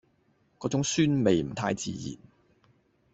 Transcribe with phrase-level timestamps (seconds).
[0.57, 2.15] 嗰種酸味唔太自然